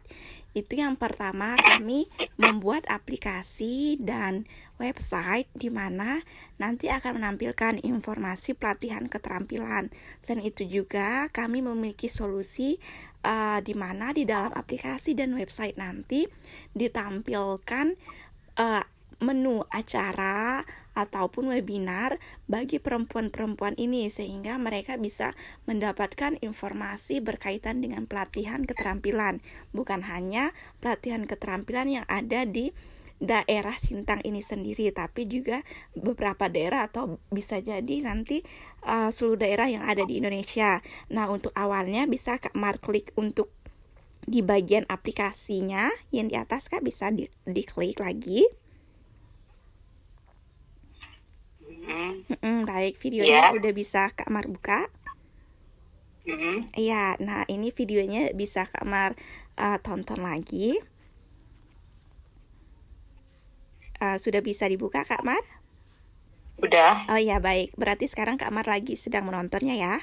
itu 0.55 0.79
yang 0.79 0.95
pertama 0.95 1.59
kami 1.59 2.07
membuat 2.39 2.87
aplikasi 2.87 3.99
dan 3.99 4.47
website 4.79 5.51
di 5.51 5.67
mana 5.67 6.23
nanti 6.55 6.87
akan 6.87 7.19
menampilkan 7.19 7.83
informasi 7.83 8.55
pelatihan 8.55 9.11
keterampilan. 9.11 9.91
Selain 10.23 10.47
itu 10.47 10.63
juga 10.63 11.27
kami 11.35 11.59
memiliki 11.59 12.07
solusi 12.07 12.79
uh, 13.27 13.59
di 13.59 13.75
mana 13.75 14.15
di 14.15 14.23
dalam 14.23 14.55
aplikasi 14.55 15.11
dan 15.11 15.35
website 15.35 15.75
nanti 15.75 16.23
ditampilkan 16.71 17.99
uh, 18.55 18.83
menu 19.19 19.63
acara 19.71 20.63
ataupun 20.95 21.51
webinar 21.51 22.17
bagi 22.47 22.79
perempuan-perempuan 22.79 23.75
ini 23.75 24.07
sehingga 24.07 24.55
mereka 24.55 24.95
bisa 24.95 25.35
mendapatkan 25.67 26.39
informasi 26.39 27.21
berkaitan 27.21 27.83
dengan 27.83 28.07
pelatihan 28.07 28.63
keterampilan 28.63 29.43
bukan 29.75 30.01
hanya 30.07 30.55
pelatihan 30.79 31.27
keterampilan 31.27 32.01
yang 32.01 32.05
ada 32.07 32.47
di 32.47 32.71
daerah 33.21 33.75
Sintang 33.79 34.19
ini 34.27 34.43
sendiri 34.43 34.91
tapi 34.91 35.27
juga 35.27 35.63
beberapa 35.95 36.51
daerah 36.51 36.91
atau 36.91 37.19
bisa 37.31 37.63
jadi 37.63 38.03
nanti 38.03 38.43
uh, 38.83 39.07
seluruh 39.07 39.39
daerah 39.39 39.71
yang 39.71 39.83
ada 39.87 40.03
di 40.03 40.19
Indonesia. 40.19 40.83
Nah, 41.11 41.31
untuk 41.31 41.55
awalnya 41.55 42.03
bisa 42.11 42.35
Kak 42.35 42.55
Mar 42.59 42.79
klik 42.83 43.15
untuk 43.15 43.51
di 44.25 44.41
bagian 44.41 44.89
aplikasinya 44.89 45.93
yang 46.09 46.27
di 46.27 46.35
atas 46.35 46.67
Kak 46.67 46.83
bisa 46.83 47.13
di 47.13 47.29
diklik 47.47 48.01
lagi. 48.01 48.43
Mm-mm, 52.25 52.65
baik, 52.65 52.97
videonya 52.97 53.49
yeah. 53.49 53.53
udah 53.53 53.71
bisa 53.75 54.09
Kak 54.09 54.33
Mar 54.33 54.49
buka. 54.49 54.89
Iya, 56.73 57.13
mm-hmm. 57.13 57.21
nah 57.21 57.45
ini 57.45 57.69
videonya 57.69 58.33
bisa 58.33 58.65
Kak 58.65 58.81
Mar 58.81 59.13
uh, 59.61 59.77
tonton 59.77 60.25
lagi. 60.25 60.81
Uh, 64.01 64.17
sudah 64.17 64.41
bisa 64.41 64.65
dibuka 64.65 65.05
Kak 65.05 65.21
Mar? 65.21 65.41
Udah. 66.57 67.05
Oh 67.13 67.19
iya 67.19 67.37
baik, 67.37 67.77
berarti 67.77 68.09
sekarang 68.09 68.41
Kak 68.41 68.49
Mar 68.49 68.65
lagi 68.65 68.97
sedang 68.97 69.29
menontonnya 69.29 69.77
ya. 69.77 69.95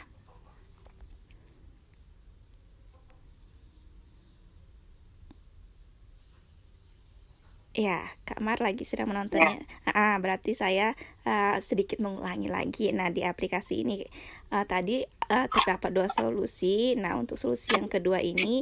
Ya, 7.72 8.04
Kak 8.28 8.44
Mar 8.44 8.60
lagi 8.60 8.84
sedang 8.84 9.08
menontonnya. 9.16 9.64
Ya. 9.88 9.92
Ah, 9.96 10.16
berarti 10.20 10.52
saya 10.52 10.92
uh, 11.24 11.56
sedikit 11.64 12.04
mengulangi 12.04 12.52
lagi. 12.52 12.92
Nah, 12.92 13.08
di 13.08 13.24
aplikasi 13.24 13.80
ini 13.80 14.04
uh, 14.52 14.68
tadi 14.68 15.00
uh, 15.32 15.48
terdapat 15.48 15.88
dua 15.88 16.08
solusi. 16.12 16.92
Nah, 17.00 17.16
untuk 17.16 17.40
solusi 17.40 17.72
yang 17.72 17.88
kedua 17.88 18.20
ini 18.20 18.60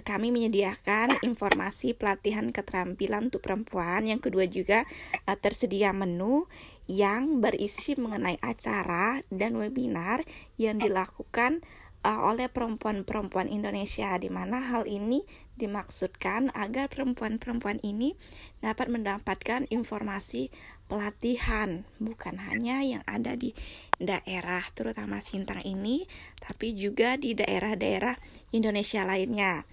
kami 0.00 0.32
menyediakan 0.32 1.20
informasi 1.28 1.92
pelatihan 1.92 2.48
keterampilan 2.48 3.28
untuk 3.28 3.44
perempuan. 3.44 4.08
Yang 4.08 4.32
kedua 4.32 4.44
juga 4.48 4.88
uh, 5.28 5.36
tersedia 5.36 5.92
menu 5.92 6.48
yang 6.88 7.44
berisi 7.44 8.00
mengenai 8.00 8.40
acara 8.40 9.20
dan 9.28 9.60
webinar 9.60 10.24
yang 10.56 10.80
dilakukan 10.80 11.60
uh, 12.00 12.24
oleh 12.32 12.48
perempuan-perempuan 12.48 13.52
Indonesia 13.52 14.16
di 14.16 14.32
mana 14.32 14.72
hal 14.72 14.88
ini 14.88 15.20
dimaksudkan 15.58 16.54
agar 16.54 16.86
perempuan-perempuan 16.86 17.82
ini 17.82 18.14
dapat 18.62 18.86
mendapatkan 18.88 19.66
informasi 19.68 20.54
pelatihan 20.88 21.84
bukan 22.00 22.40
hanya 22.40 22.80
yang 22.80 23.04
ada 23.04 23.36
di 23.36 23.52
daerah 24.00 24.64
terutama 24.72 25.20
Sintang 25.20 25.60
ini 25.66 26.08
tapi 26.40 26.72
juga 26.72 27.20
di 27.20 27.36
daerah-daerah 27.36 28.16
Indonesia 28.54 29.04
lainnya. 29.04 29.68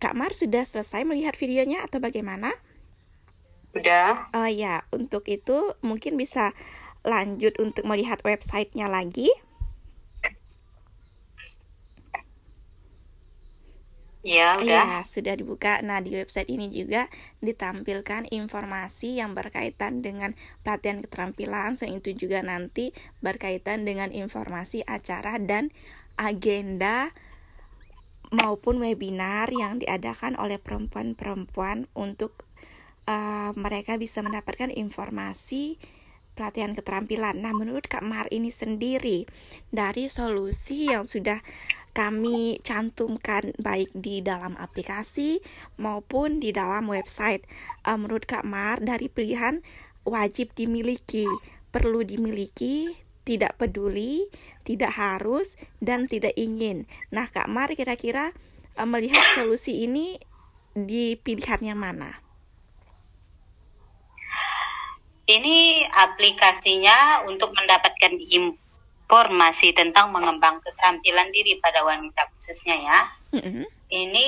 Kak 0.00 0.16
Mar 0.16 0.32
sudah 0.32 0.64
selesai 0.64 1.04
melihat 1.04 1.36
videonya 1.36 1.84
atau 1.84 2.00
bagaimana? 2.00 2.52
Sudah. 3.70 4.32
Oh 4.34 4.48
ya, 4.48 4.82
untuk 4.90 5.28
itu 5.30 5.76
mungkin 5.84 6.16
bisa 6.16 6.56
lanjut 7.04 7.56
untuk 7.60 7.84
melihat 7.86 8.20
websitenya 8.24 8.88
lagi. 8.88 9.28
Ya, 14.20 14.60
udah. 14.60 15.00
Ya, 15.00 15.08
sudah 15.08 15.32
dibuka. 15.32 15.80
Nah, 15.80 16.04
di 16.04 16.12
website 16.12 16.52
ini 16.52 16.68
juga 16.68 17.08
ditampilkan 17.40 18.28
informasi 18.28 19.16
yang 19.16 19.32
berkaitan 19.32 20.04
dengan 20.04 20.36
pelatihan 20.60 21.00
keterampilan, 21.00 21.80
selain 21.80 22.04
itu 22.04 22.12
juga 22.12 22.44
nanti 22.44 22.92
berkaitan 23.24 23.88
dengan 23.88 24.12
informasi 24.12 24.84
acara 24.84 25.40
dan 25.40 25.72
agenda 26.20 27.16
maupun 28.28 28.78
webinar 28.84 29.48
yang 29.50 29.80
diadakan 29.80 30.36
oleh 30.36 30.60
perempuan-perempuan 30.60 31.88
untuk 31.96 32.44
uh, 33.08 33.56
mereka 33.56 33.96
bisa 33.96 34.20
mendapatkan 34.20 34.68
informasi 34.68 35.80
pelatihan 36.38 36.72
keterampilan. 36.72 37.36
Nah, 37.42 37.52
menurut 37.52 37.84
Kak 37.84 38.06
Mar 38.06 38.30
ini 38.30 38.48
sendiri 38.48 39.26
dari 39.74 40.06
solusi 40.06 40.88
yang 40.88 41.02
sudah 41.04 41.42
kami 41.90 42.62
cantumkan 42.62 43.50
baik 43.58 43.90
di 43.94 44.22
dalam 44.22 44.54
aplikasi 44.56 45.42
maupun 45.76 46.38
di 46.38 46.54
dalam 46.54 46.86
website. 46.86 47.42
Uh, 47.82 47.98
menurut 47.98 48.26
Kak 48.26 48.46
Mar, 48.46 48.78
dari 48.78 49.10
pilihan 49.10 49.62
wajib 50.06 50.54
dimiliki, 50.54 51.26
perlu 51.74 52.06
dimiliki, 52.06 52.94
tidak 53.26 53.58
peduli, 53.58 54.30
tidak 54.62 54.94
harus, 54.94 55.58
dan 55.82 56.06
tidak 56.06 56.34
ingin. 56.38 56.86
Nah, 57.10 57.26
Kak 57.26 57.50
Mar 57.50 57.74
kira-kira 57.74 58.30
uh, 58.78 58.88
melihat 58.88 59.22
solusi 59.34 59.82
ini 59.86 60.18
di 60.72 61.18
pilihannya 61.18 61.74
mana? 61.74 62.10
Ini 65.30 65.86
aplikasinya 65.86 67.22
untuk 67.22 67.54
mendapatkan 67.54 68.18
informasi 69.10 69.74
tentang 69.74 70.14
mengembang 70.14 70.62
keterampilan 70.62 71.34
diri 71.34 71.58
pada 71.58 71.82
wanita 71.82 72.30
khususnya 72.38 72.78
ya. 72.78 73.00
Mm-hmm. 73.34 73.66
Ini 73.90 74.26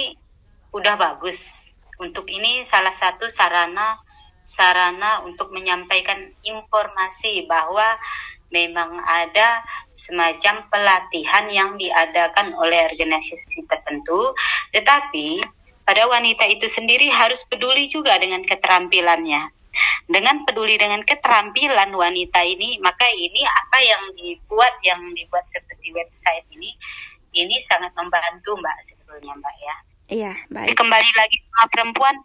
udah 0.74 0.98
bagus. 0.98 1.70
Untuk 2.02 2.26
ini 2.26 2.66
salah 2.66 2.90
satu 2.90 3.30
sarana 3.30 4.02
sarana 4.42 5.22
untuk 5.22 5.54
menyampaikan 5.54 6.34
informasi 6.42 7.46
bahwa 7.46 7.94
memang 8.50 8.98
ada 9.06 9.62
semacam 9.94 10.66
pelatihan 10.66 11.46
yang 11.46 11.78
diadakan 11.78 12.50
oleh 12.58 12.90
organisasi 12.90 13.62
tertentu, 13.70 14.34
tetapi 14.74 15.46
pada 15.86 16.10
wanita 16.10 16.42
itu 16.50 16.66
sendiri 16.66 17.06
harus 17.06 17.46
peduli 17.46 17.86
juga 17.86 18.18
dengan 18.18 18.42
keterampilannya 18.42 19.61
dengan 20.06 20.44
peduli 20.44 20.76
dengan 20.76 21.00
keterampilan 21.00 21.90
wanita 21.94 22.44
ini 22.44 22.76
maka 22.82 23.08
ini 23.08 23.40
apa 23.46 23.78
yang 23.80 24.02
dibuat 24.12 24.74
yang 24.84 25.00
dibuat 25.16 25.46
seperti 25.48 25.94
website 25.94 26.44
ini 26.52 26.76
ini 27.32 27.56
sangat 27.64 27.96
membantu 27.96 28.56
mbak 28.60 28.76
sebetulnya 28.84 29.32
mbak 29.40 29.56
ya. 29.56 29.76
Iya 30.12 30.32
baik. 30.52 30.76
Kembali 30.76 31.10
lagi 31.16 31.36
sama 31.48 31.64
perempuan 31.72 32.16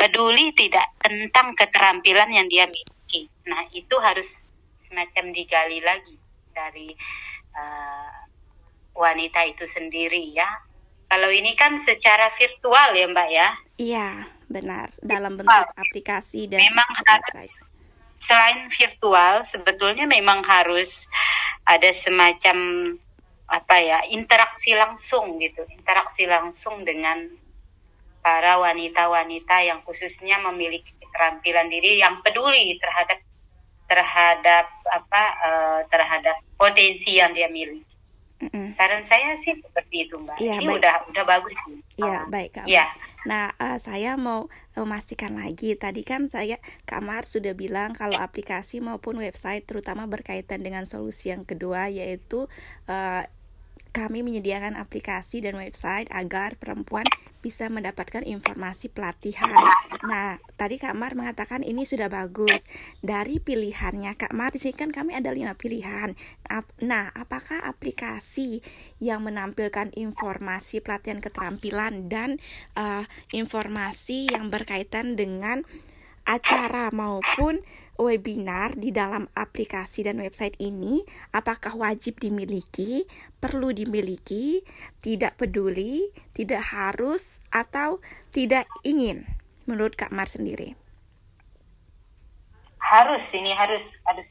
peduli 0.00 0.56
tidak 0.56 0.88
tentang 1.04 1.52
keterampilan 1.52 2.32
yang 2.32 2.48
dia 2.48 2.64
miliki. 2.64 3.28
Nah 3.44 3.60
itu 3.76 3.92
harus 4.00 4.40
semacam 4.80 5.32
digali 5.36 5.84
lagi 5.84 6.16
dari 6.56 6.96
uh, 7.52 8.16
wanita 8.96 9.44
itu 9.44 9.68
sendiri 9.68 10.32
ya. 10.32 10.48
Kalau 11.04 11.28
ini 11.28 11.52
kan 11.52 11.76
secara 11.76 12.32
virtual 12.32 12.96
ya 12.96 13.06
mbak 13.12 13.28
ya. 13.28 13.48
Iya 13.76 14.08
benar 14.54 14.94
dalam 15.02 15.34
bentuk 15.34 15.68
aplikasi 15.74 16.46
dan 16.46 16.62
memang 16.62 16.90
harus 17.02 17.58
selain 18.22 18.70
virtual 18.70 19.42
sebetulnya 19.44 20.06
memang 20.06 20.40
harus 20.46 21.10
ada 21.66 21.90
semacam 21.90 22.56
apa 23.44 23.76
ya 23.76 23.98
interaksi 24.08 24.72
langsung 24.72 25.36
gitu. 25.42 25.60
Interaksi 25.68 26.24
langsung 26.24 26.86
dengan 26.86 27.28
para 28.24 28.56
wanita-wanita 28.56 29.68
yang 29.68 29.84
khususnya 29.84 30.40
memiliki 30.40 30.96
keterampilan 30.96 31.68
diri 31.68 32.00
yang 32.00 32.24
peduli 32.24 32.80
terhadap 32.80 33.20
terhadap 33.84 34.66
apa 34.88 35.22
uh, 35.44 35.80
terhadap 35.92 36.40
potensi 36.56 37.20
yang 37.20 37.36
dia 37.36 37.52
miliki 37.52 37.93
Mm-mm. 38.44 38.76
Saran 38.76 39.00
saya 39.00 39.40
sih 39.40 39.56
seperti 39.56 40.04
itu, 40.08 40.20
Mbak. 40.20 40.36
Ya, 40.36 40.60
Ini 40.60 40.68
baik. 40.68 40.78
udah 40.84 40.94
udah 41.08 41.24
bagus 41.24 41.54
sih. 41.64 41.76
Iya, 41.96 42.20
uh, 42.20 42.22
baik, 42.28 42.50
Kak. 42.60 42.66
Ya. 42.68 42.84
Nah, 43.24 43.56
uh, 43.56 43.80
saya 43.80 44.20
mau 44.20 44.52
memastikan 44.76 45.32
lagi. 45.40 45.72
Tadi 45.80 46.04
kan 46.04 46.28
saya 46.28 46.60
Kamar 46.84 47.24
sudah 47.24 47.56
bilang 47.56 47.96
kalau 47.96 48.20
aplikasi 48.20 48.84
maupun 48.84 49.16
website 49.16 49.64
terutama 49.64 50.04
berkaitan 50.04 50.60
dengan 50.60 50.84
solusi 50.84 51.32
yang 51.32 51.48
kedua 51.48 51.88
yaitu 51.88 52.44
uh, 52.90 53.24
kami 53.94 54.26
menyediakan 54.26 54.74
aplikasi 54.74 55.38
dan 55.38 55.54
website 55.54 56.10
agar 56.10 56.58
perempuan 56.58 57.06
bisa 57.38 57.70
mendapatkan 57.70 58.26
informasi 58.26 58.90
pelatihan. 58.90 59.54
Nah, 60.02 60.42
tadi 60.58 60.82
Kak 60.82 60.98
Mar 60.98 61.14
mengatakan 61.14 61.62
ini 61.62 61.86
sudah 61.86 62.10
bagus. 62.10 62.66
Dari 63.06 63.38
pilihannya 63.38 64.18
Kak 64.18 64.34
Mar, 64.34 64.50
di 64.50 64.58
sini 64.58 64.74
kan 64.74 64.90
kami 64.90 65.14
ada 65.14 65.30
lima 65.30 65.54
pilihan. 65.54 66.10
Nah, 66.82 67.14
apakah 67.14 67.62
aplikasi 67.62 68.66
yang 68.98 69.22
menampilkan 69.22 69.94
informasi 69.94 70.82
pelatihan 70.82 71.22
keterampilan 71.22 72.10
dan 72.10 72.42
uh, 72.74 73.06
informasi 73.30 74.34
yang 74.34 74.50
berkaitan 74.50 75.14
dengan 75.14 75.62
acara 76.24 76.88
maupun 76.90 77.60
webinar 77.94 78.74
di 78.74 78.90
dalam 78.90 79.30
aplikasi 79.38 80.02
dan 80.02 80.18
website 80.18 80.58
ini 80.58 81.06
apakah 81.30 81.78
wajib 81.78 82.18
dimiliki, 82.18 83.06
perlu 83.38 83.70
dimiliki, 83.70 84.66
tidak 84.98 85.38
peduli, 85.38 86.10
tidak 86.34 86.74
harus 86.74 87.38
atau 87.54 88.02
tidak 88.34 88.66
ingin 88.82 89.22
menurut 89.68 89.94
Kak 89.94 90.10
Mar 90.10 90.26
sendiri? 90.26 90.74
Harus 92.82 93.24
ini 93.32 93.54
harus 93.54 93.94
harus 94.04 94.28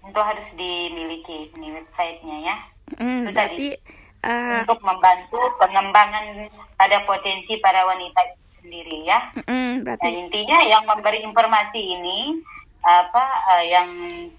untuk 0.00 0.22
harus 0.22 0.46
dimiliki 0.54 1.50
ini 1.58 1.74
websitenya 1.82 2.38
ya. 2.46 2.56
Mm, 3.02 3.34
berarti 3.34 3.74
uh, 4.22 4.62
untuk 4.62 4.80
membantu 4.86 5.42
pengembangan 5.58 6.46
pada 6.78 7.02
potensi 7.02 7.58
para 7.58 7.82
wanita 7.82 8.20
itu 8.30 8.45
sendiri 8.66 9.06
ya. 9.06 9.30
Mm, 9.46 9.86
berarti 9.86 10.10
nah, 10.10 10.18
intinya 10.26 10.58
yang 10.66 10.82
memberi 10.82 11.22
informasi 11.22 11.78
ini 11.78 12.42
apa 12.82 13.24
uh, 13.54 13.64
yang 13.66 13.86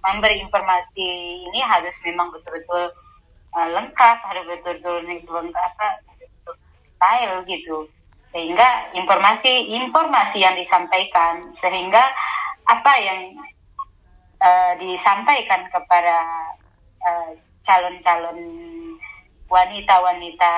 memberi 0.04 0.44
informasi 0.44 1.08
ini 1.48 1.60
harus 1.64 1.96
memang 2.04 2.32
betul-betul 2.32 2.92
uh, 3.56 3.70
lengkap 3.72 4.18
harus 4.24 4.44
betul-betul 4.48 5.04
lengkap 5.04 5.64
apa 5.76 5.88
detail 6.48 7.44
gitu 7.48 7.88
sehingga 8.32 8.92
informasi 8.96 9.72
informasi 9.72 10.44
yang 10.44 10.56
disampaikan 10.56 11.44
sehingga 11.52 12.04
apa 12.68 12.94
yang 13.00 13.36
uh, 14.44 14.74
disampaikan 14.80 15.64
kepada 15.72 16.16
calon-calon 17.64 18.36
wanita-wanita 19.48 20.54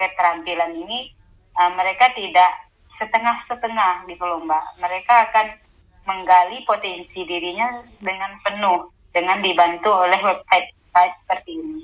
keterampilan 0.00 0.72
ini 0.72 1.12
uh, 1.56 1.70
mereka 1.74 2.12
tidak 2.14 2.70
setengah-setengah 2.92 4.04
gitu 4.04 4.20
loh 4.20 4.44
mbak 4.44 4.64
mereka 4.76 5.30
akan 5.30 5.56
menggali 6.04 6.60
potensi 6.68 7.24
dirinya 7.24 7.80
dengan 8.02 8.36
penuh 8.44 8.90
dengan 9.14 9.40
dibantu 9.40 9.92
oleh 9.92 10.18
website 10.20 10.76
website 10.92 11.14
seperti 11.24 11.50
ini. 11.56 11.82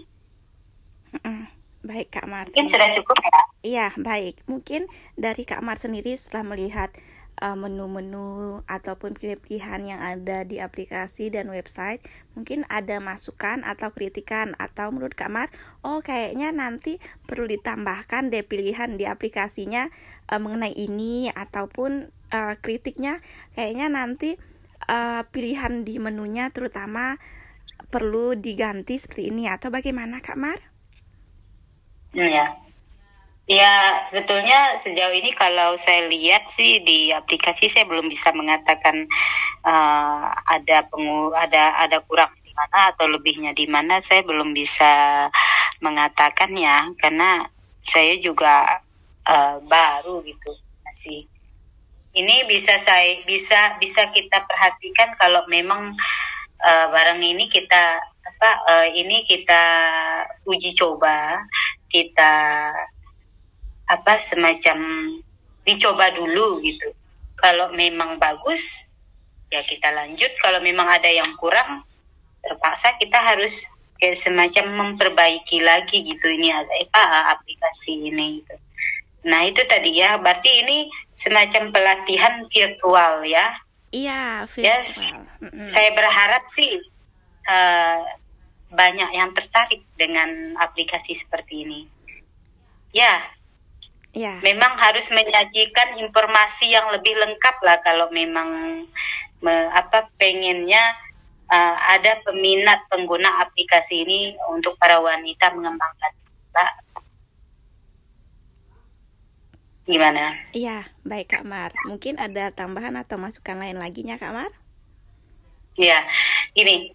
Baik 1.88 2.12
Kak 2.12 2.28
Mar. 2.28 2.44
Mungkin 2.52 2.68
sudah 2.68 2.92
cukup 2.92 3.16
ya? 3.24 3.40
Iya 3.64 3.86
baik. 3.96 4.44
Mungkin 4.44 4.84
dari 5.16 5.48
Kak 5.48 5.64
Mar 5.64 5.80
sendiri 5.80 6.12
setelah 6.20 6.44
melihat 6.52 6.92
menu-menu 7.38 8.60
ataupun 8.66 9.14
pilihan 9.14 9.80
yang 9.86 10.00
ada 10.02 10.42
di 10.42 10.58
aplikasi 10.58 11.30
dan 11.30 11.46
website 11.50 12.02
mungkin 12.34 12.66
ada 12.66 12.98
masukan 12.98 13.62
atau 13.62 13.94
kritikan 13.94 14.58
atau 14.58 14.90
menurut 14.90 15.14
Kamar 15.14 15.46
oh 15.86 16.02
kayaknya 16.02 16.50
nanti 16.50 16.98
perlu 17.30 17.46
ditambahkan 17.46 18.34
deh 18.34 18.42
pilihan 18.42 18.98
di 18.98 19.06
aplikasinya 19.06 19.86
uh, 20.30 20.40
mengenai 20.42 20.74
ini 20.74 21.30
ataupun 21.30 22.10
uh, 22.34 22.54
kritiknya 22.58 23.22
kayaknya 23.54 23.86
nanti 23.86 24.34
uh, 24.90 25.22
pilihan 25.30 25.86
di 25.86 26.02
menunya 26.02 26.50
terutama 26.50 27.16
perlu 27.88 28.36
diganti 28.36 29.00
seperti 29.00 29.32
ini 29.32 29.48
atau 29.48 29.72
bagaimana 29.72 30.20
Kak 30.20 30.36
Mar? 30.36 30.60
Hmm, 32.12 32.28
ya. 32.28 32.67
Ya, 33.48 34.04
sebetulnya 34.04 34.76
sejauh 34.76 35.16
ini 35.16 35.32
kalau 35.32 35.72
saya 35.80 36.04
lihat 36.04 36.52
sih 36.52 36.84
di 36.84 37.08
aplikasi 37.16 37.72
saya 37.72 37.88
belum 37.88 38.04
bisa 38.04 38.28
mengatakan 38.36 39.08
uh, 39.64 40.28
ada 40.44 40.84
pengu 40.92 41.32
ada 41.32 41.80
ada 41.80 41.96
kurang 42.04 42.28
di 42.44 42.52
mana 42.52 42.92
atau 42.92 43.08
lebihnya 43.08 43.56
di 43.56 43.64
mana. 43.64 44.04
Saya 44.04 44.20
belum 44.20 44.52
bisa 44.52 45.24
mengatakan 45.80 46.52
ya 46.60 46.92
karena 47.00 47.48
saya 47.80 48.20
juga 48.20 48.84
uh, 49.24 49.64
baru 49.64 50.20
gitu 50.28 50.52
masih. 50.84 51.24
Ini 52.12 52.44
bisa 52.52 52.76
saya 52.76 53.24
bisa 53.24 53.80
bisa 53.80 54.12
kita 54.12 54.44
perhatikan 54.44 55.16
kalau 55.16 55.40
memang 55.48 55.96
uh, 56.68 56.86
barang 56.92 57.24
ini 57.24 57.48
kita 57.48 57.96
apa 58.28 58.50
uh, 58.68 58.88
ini 58.92 59.24
kita 59.24 59.64
uji 60.44 60.76
coba 60.76 61.40
kita 61.88 62.36
apa 63.88 64.20
semacam 64.20 64.78
dicoba 65.64 66.12
dulu 66.12 66.60
gitu. 66.60 66.92
Kalau 67.38 67.72
memang 67.72 68.20
bagus 68.20 68.92
ya 69.48 69.64
kita 69.64 69.92
lanjut. 69.92 70.32
Kalau 70.40 70.60
memang 70.60 70.88
ada 70.88 71.08
yang 71.08 71.28
kurang 71.40 71.84
terpaksa 72.44 72.96
kita 73.00 73.18
harus 73.18 73.64
kayak 73.98 74.14
semacam 74.14 74.66
memperbaiki 74.86 75.58
lagi 75.58 76.06
gitu 76.06 76.30
ini 76.30 76.54
ada 76.54 76.70
apa 76.70 77.34
aplikasi 77.34 78.12
ini 78.12 78.40
gitu. 78.42 78.54
Nah 79.26 79.44
itu 79.44 79.60
tadi 79.66 79.98
ya 79.98 80.16
berarti 80.22 80.64
ini 80.64 80.78
semacam 81.12 81.74
pelatihan 81.74 82.46
virtual 82.46 83.26
ya. 83.26 83.58
Iya 83.90 84.46
virtual. 84.46 84.68
Yes, 84.68 85.16
mm 85.42 85.48
-hmm. 85.50 85.62
saya 85.64 85.90
berharap 85.96 86.46
sih 86.46 86.78
uh, 87.48 88.00
banyak 88.68 89.10
yang 89.16 89.32
tertarik 89.32 89.82
dengan 89.96 90.54
aplikasi 90.60 91.16
seperti 91.16 91.64
ini. 91.66 91.80
Ya, 92.92 93.20
Ya. 94.16 94.40
Memang 94.40 94.72
harus 94.80 95.12
menyajikan 95.12 96.00
informasi 96.00 96.72
yang 96.72 96.88
lebih 96.90 97.12
lengkap 97.12 97.56
lah 97.60 97.76
kalau 97.84 98.08
memang 98.08 98.82
me, 99.44 99.54
apa 99.70 100.08
pengennya 100.16 100.80
uh, 101.48 101.76
ada 101.96 102.20
peminat 102.24 102.88
pengguna 102.88 103.44
aplikasi 103.44 104.04
ini 104.04 104.20
untuk 104.48 104.76
para 104.80 105.00
wanita 105.00 105.52
mengembangkan 105.52 106.12
Mbak. 106.52 106.72
Gimana? 109.88 110.36
Iya, 110.52 110.84
baik 111.00 111.32
Kak 111.32 111.44
Mar. 111.48 111.72
Mungkin 111.88 112.20
ada 112.20 112.52
tambahan 112.52 112.92
atau 113.00 113.16
masukan 113.16 113.56
lain 113.56 113.80
lagi 113.80 114.04
ya 114.04 114.20
Kak 114.20 114.36
Mar? 114.36 114.52
Iya, 115.80 116.04
ini 116.52 116.92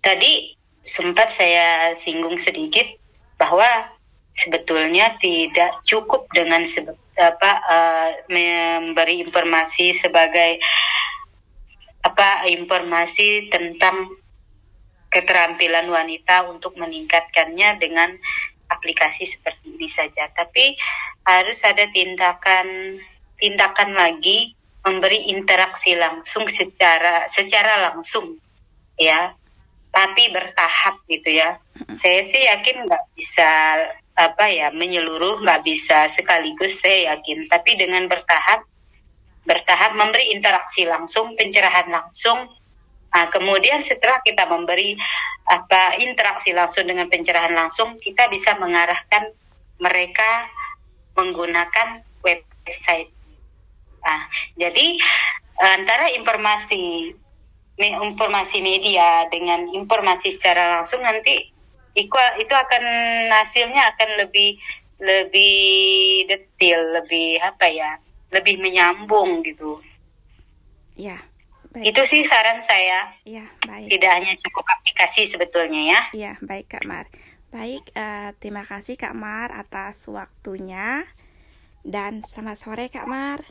tadi 0.00 0.56
sempat 0.80 1.28
saya 1.28 1.92
singgung 1.92 2.40
sedikit 2.40 2.88
bahwa 3.36 3.68
sebetulnya 4.40 5.20
tidak 5.20 5.84
cukup 5.84 6.24
dengan 6.32 6.64
sebe 6.64 6.96
apa 7.20 7.52
uh, 7.60 8.10
memberi 8.32 9.20
informasi 9.20 9.92
sebagai 9.92 10.56
apa 12.00 12.48
informasi 12.48 13.52
tentang 13.52 14.08
keterampilan 15.12 15.90
wanita 15.90 16.48
untuk 16.48 16.80
meningkatkannya 16.80 17.76
dengan 17.76 18.16
aplikasi 18.70 19.28
seperti 19.28 19.76
ini 19.76 19.90
saja. 19.90 20.30
Tapi 20.32 20.78
harus 21.26 21.60
ada 21.66 21.84
tindakan 21.90 22.96
tindakan 23.36 23.92
lagi 23.92 24.56
memberi 24.80 25.28
interaksi 25.28 25.92
langsung 25.92 26.48
secara 26.48 27.28
secara 27.28 27.92
langsung 27.92 28.40
ya. 28.96 29.36
Tapi 29.90 30.30
bertahap 30.30 31.02
gitu 31.10 31.34
ya. 31.34 31.58
Saya 31.90 32.22
sih 32.22 32.38
yakin 32.46 32.86
nggak 32.86 33.04
bisa 33.18 33.50
apa 34.20 34.52
ya 34.52 34.68
menyeluruh 34.68 35.40
nggak 35.40 35.64
bisa 35.64 36.04
sekaligus 36.12 36.84
saya 36.84 37.16
yakin. 37.16 37.48
Tapi 37.48 37.80
dengan 37.80 38.04
bertahap 38.04 38.68
bertahap 39.48 39.96
memberi 39.96 40.36
interaksi 40.36 40.84
langsung 40.84 41.32
pencerahan 41.34 41.88
langsung 41.88 42.38
nah, 43.10 43.26
kemudian 43.32 43.80
setelah 43.80 44.20
kita 44.22 44.46
memberi 44.46 44.94
apa 45.48 45.98
interaksi 45.98 46.54
langsung 46.54 46.86
dengan 46.86 47.08
pencerahan 47.10 47.50
langsung 47.56 47.96
kita 47.98 48.30
bisa 48.30 48.54
mengarahkan 48.60 49.32
mereka 49.80 50.46
menggunakan 51.18 52.04
website. 52.22 53.10
Nah, 54.00 54.30
jadi 54.54 54.94
antara 55.58 56.14
informasi 56.14 57.12
informasi 57.80 58.60
media 58.60 59.24
dengan 59.32 59.66
informasi 59.72 60.30
secara 60.30 60.78
langsung 60.78 61.00
nanti 61.00 61.49
equal 61.94 62.28
itu 62.38 62.54
akan 62.54 62.84
hasilnya 63.30 63.94
akan 63.94 64.08
lebih 64.26 64.60
lebih 65.00 66.28
detail, 66.28 67.00
lebih 67.00 67.40
apa 67.40 67.66
ya, 67.72 67.96
lebih 68.30 68.60
menyambung 68.60 69.40
gitu. 69.42 69.80
Ya. 70.94 71.18
Baik. 71.70 71.94
Itu 71.94 72.02
sih 72.02 72.26
saran 72.26 72.58
saya. 72.58 73.14
Ya, 73.22 73.46
baik. 73.62 73.94
Tidak 73.94 74.10
hanya 74.10 74.34
cukup 74.42 74.66
aplikasi 74.66 75.30
sebetulnya 75.30 75.82
ya. 75.86 76.00
Ya, 76.10 76.32
baik 76.42 76.66
Kak 76.66 76.82
Mar. 76.82 77.06
Baik, 77.54 77.94
uh, 77.94 78.34
terima 78.42 78.66
kasih 78.66 78.98
Kak 78.98 79.14
Mar 79.14 79.54
atas 79.54 80.10
waktunya 80.10 81.06
dan 81.86 82.26
selamat 82.26 82.58
sore 82.58 82.86
Kak 82.90 83.06
Mar. 83.06 83.46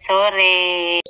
Sore. 0.00 1.04